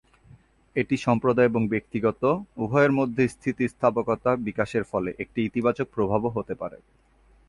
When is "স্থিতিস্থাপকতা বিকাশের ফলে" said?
3.27-5.09